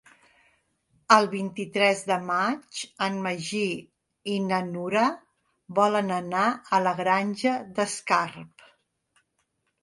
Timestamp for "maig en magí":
2.29-3.65